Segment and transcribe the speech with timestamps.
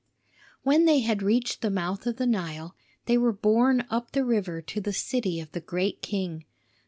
[0.63, 4.59] When they had reached the mouth of the Nile, they were borne up the river
[4.59, 6.45] to the city of the great king.